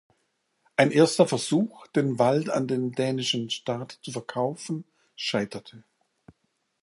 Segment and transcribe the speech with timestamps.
[0.77, 4.83] Ein erster Versuch, den Wald an den dänischen Staat zu verkaufen,
[5.15, 5.83] scheiterte.